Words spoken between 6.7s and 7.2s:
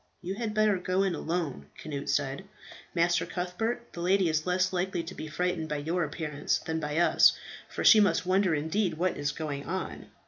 by